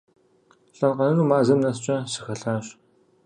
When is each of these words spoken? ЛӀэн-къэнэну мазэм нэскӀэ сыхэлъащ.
ЛӀэн-къэнэну 0.77 1.27
мазэм 1.29 1.59
нэскӀэ 1.63 1.97
сыхэлъащ. 2.11 2.67